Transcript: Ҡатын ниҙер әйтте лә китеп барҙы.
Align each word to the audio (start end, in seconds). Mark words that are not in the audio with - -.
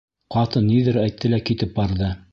Ҡатын 0.35 0.65
ниҙер 0.69 0.97
әйтте 1.03 1.33
лә 1.35 1.43
китеп 1.51 1.81
барҙы. 1.81 2.15